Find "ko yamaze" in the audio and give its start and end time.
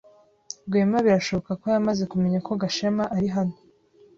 1.61-2.03